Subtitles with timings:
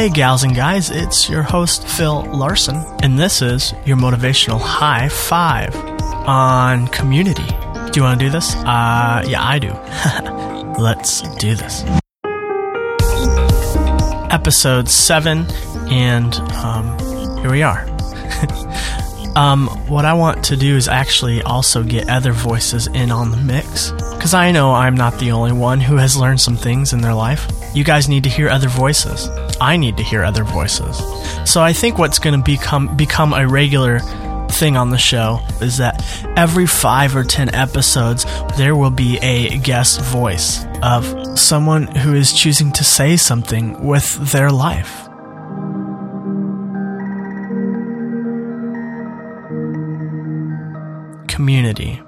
[0.00, 5.10] Hey, gals and guys, it's your host, Phil Larson, and this is your motivational high
[5.10, 7.44] five on community.
[7.44, 8.54] Do you want to do this?
[8.54, 9.68] Uh, yeah, I do.
[10.82, 11.84] Let's do this.
[14.32, 15.44] Episode 7,
[15.90, 16.98] and um,
[17.40, 17.80] here we are.
[19.36, 23.36] um, what I want to do is actually also get other voices in on the
[23.36, 27.02] mix, because I know I'm not the only one who has learned some things in
[27.02, 27.46] their life.
[27.74, 29.28] You guys need to hear other voices.
[29.60, 30.96] I need to hear other voices.
[31.50, 34.00] So I think what's going to become become a regular
[34.50, 36.04] thing on the show is that
[36.36, 42.32] every 5 or 10 episodes there will be a guest voice of someone who is
[42.32, 45.06] choosing to say something with their life.
[51.28, 52.02] Community.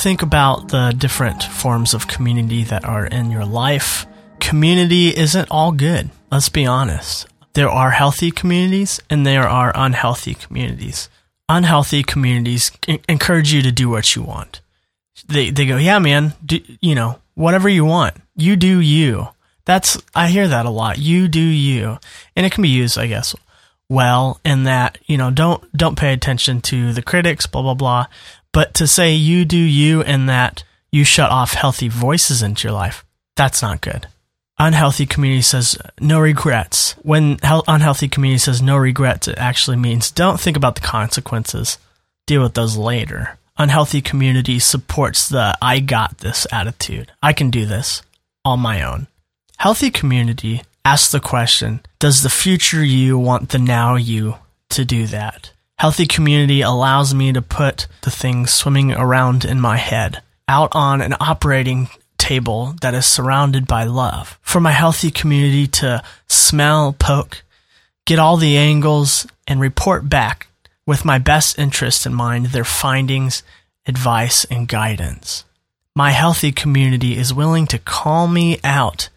[0.00, 4.06] Think about the different forms of community that are in your life.
[4.48, 6.08] Community isn't all good.
[6.32, 7.26] Let's be honest.
[7.52, 11.10] There are healthy communities and there are unhealthy communities.
[11.50, 12.72] Unhealthy communities
[13.10, 14.62] encourage you to do what you want.
[15.26, 18.16] They they go, "Yeah, man, do, you know, whatever you want.
[18.36, 19.28] You do you."
[19.66, 20.96] That's I hear that a lot.
[20.96, 21.98] You do you.
[22.34, 23.34] And it can be used, I guess,
[23.90, 28.06] well in that, you know, don't don't pay attention to the critics, blah blah blah.
[28.54, 32.72] But to say you do you and that you shut off healthy voices into your
[32.72, 33.04] life,
[33.36, 34.06] that's not good
[34.58, 36.94] unhealthy community says no regrets.
[37.02, 41.78] When unhealthy community says no regrets, it actually means don't think about the consequences.
[42.26, 43.38] Deal with those later.
[43.56, 47.10] Unhealthy community supports the I got this attitude.
[47.22, 48.02] I can do this
[48.44, 49.08] on my own.
[49.56, 54.36] Healthy community asks the question Does the future you want the now you
[54.70, 55.52] to do that?
[55.78, 61.00] Healthy community allows me to put the things swimming around in my head out on
[61.00, 61.88] an operating
[62.28, 64.38] table that is surrounded by love.
[64.42, 67.42] For my healthy community to smell, poke,
[68.04, 70.48] get all the angles, and report back
[70.86, 73.42] with my best interest in mind their findings,
[73.86, 75.44] advice, and guidance.
[75.96, 79.08] My healthy community is willing to call me out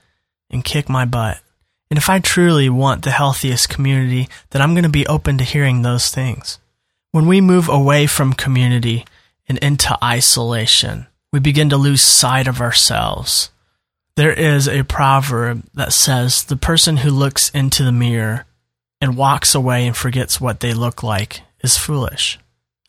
[0.50, 1.42] and kick my butt.
[1.90, 5.44] And if I truly want the healthiest community, then I'm going to be open to
[5.44, 6.60] hearing those things.
[7.12, 9.04] When we move away from community
[9.50, 13.50] and into isolation, we begin to lose sight of ourselves.
[14.16, 18.46] There is a proverb that says the person who looks into the mirror
[19.00, 22.38] and walks away and forgets what they look like is foolish.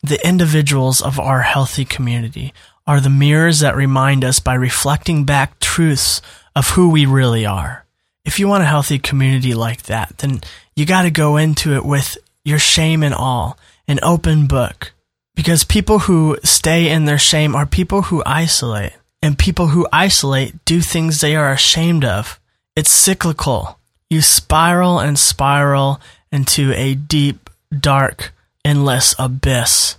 [0.01, 2.53] The individuals of our healthy community
[2.85, 6.21] are the mirrors that remind us by reflecting back truths
[6.55, 7.85] of who we really are.
[8.25, 10.41] If you want a healthy community like that, then
[10.75, 14.93] you got to go into it with your shame and all, an open book,
[15.35, 18.93] because people who stay in their shame are people who isolate.
[19.21, 22.39] And people who isolate do things they are ashamed of.
[22.75, 23.79] It's cyclical.
[24.09, 26.01] You spiral and spiral
[26.31, 28.33] into a deep, dark,
[28.65, 29.97] endless abyss.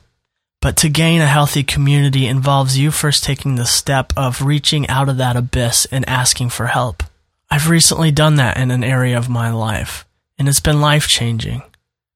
[0.61, 5.09] But to gain a healthy community involves you first taking the step of reaching out
[5.09, 7.03] of that abyss and asking for help.
[7.51, 10.07] I've recently done that in an area of my life,
[10.39, 11.63] and it's been life changing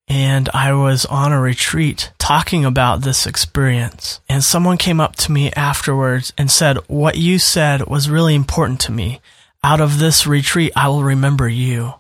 [0.08, 4.20] and I was on a retreat talking about this experience.
[4.28, 8.80] And someone came up to me afterwards and said, What you said was really important
[8.80, 9.20] to me.
[9.62, 11.94] Out of this retreat, I will remember you.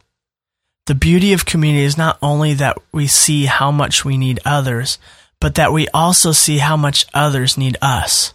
[0.86, 4.98] The beauty of community is not only that we see how much we need others,
[5.38, 8.32] but that we also see how much others need us.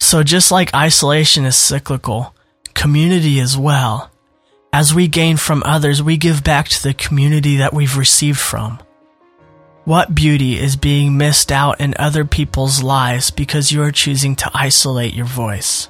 [0.00, 2.34] So just like isolation is cyclical,
[2.72, 4.10] community as well.
[4.72, 8.78] As we gain from others, we give back to the community that we've received from.
[9.84, 14.50] What beauty is being missed out in other people's lives because you are choosing to
[14.54, 15.88] isolate your voice?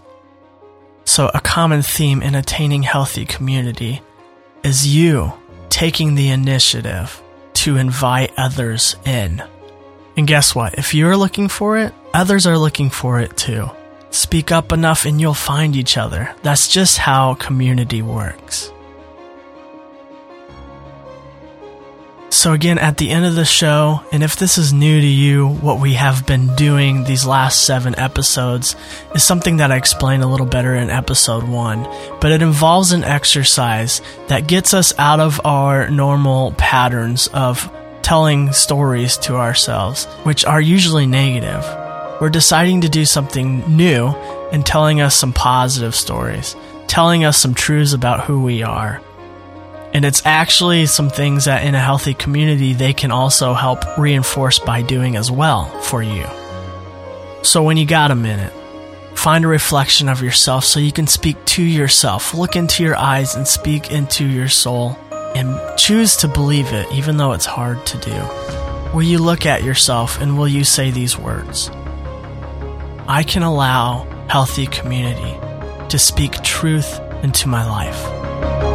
[1.04, 4.00] So, a common theme in attaining healthy community
[4.64, 5.34] is you
[5.69, 9.42] taking the initiative to invite others in.
[10.16, 10.78] And guess what?
[10.78, 13.69] If you're looking for it, others are looking for it too.
[14.08, 16.34] Speak up enough and you'll find each other.
[16.42, 18.72] That's just how community works.
[22.43, 25.47] So, again, at the end of the show, and if this is new to you,
[25.47, 28.75] what we have been doing these last seven episodes
[29.15, 31.85] is something that I explained a little better in episode one,
[32.21, 37.73] but it involves an exercise that gets us out of our normal patterns of
[38.03, 41.62] telling stories to ourselves, which are usually negative.
[42.21, 44.09] We're deciding to do something new
[44.50, 46.56] and telling us some positive stories,
[46.89, 49.00] telling us some truths about who we are.
[49.94, 54.59] And it's actually some things that in a healthy community they can also help reinforce
[54.59, 56.27] by doing as well for you.
[57.43, 58.53] So when you got a minute,
[59.15, 62.35] find a reflection of yourself so you can speak to yourself.
[62.35, 64.97] Look into your eyes and speak into your soul
[65.35, 68.17] and choose to believe it even though it's hard to do.
[68.94, 71.71] Will you look at yourself and will you say these words?
[73.09, 75.39] I can allow healthy community
[75.89, 78.71] to speak truth into my life.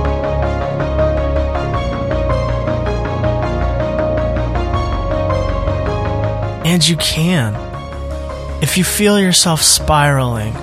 [6.67, 7.55] And you can.
[8.61, 10.53] If you feel yourself spiraling,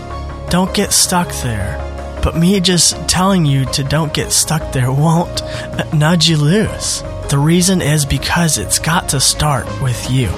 [0.51, 1.81] don't get stuck there.
[2.23, 7.01] But me just telling you to don't get stuck there won't uh, nudge you loose.
[7.31, 10.29] The reason is because it's got to start with you.